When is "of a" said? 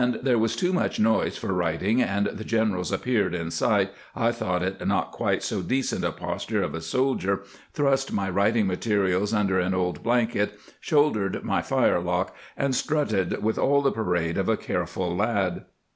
6.63-6.81, 14.39-14.57